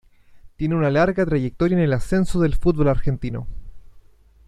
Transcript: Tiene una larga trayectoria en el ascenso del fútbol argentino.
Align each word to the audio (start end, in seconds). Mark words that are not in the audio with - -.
Tiene 0.55 0.73
una 0.73 0.89
larga 0.89 1.23
trayectoria 1.27 1.77
en 1.77 1.83
el 1.83 1.93
ascenso 1.93 2.39
del 2.39 2.55
fútbol 2.55 2.87
argentino. 2.87 3.45